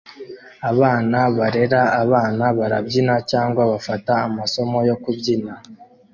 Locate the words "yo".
4.89-4.95